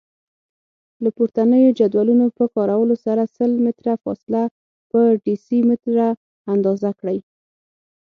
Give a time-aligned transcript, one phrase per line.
[1.03, 4.43] له پورتنیو جدولونو په کارولو سره سل متره فاصله
[4.89, 6.07] په ډیسي متره
[6.53, 7.19] اندازه کړئ.